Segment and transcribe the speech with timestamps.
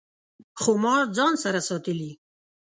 [0.61, 2.11] خو ما ځان سره ساتلي